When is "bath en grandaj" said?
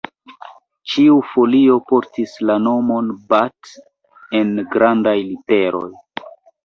3.35-5.15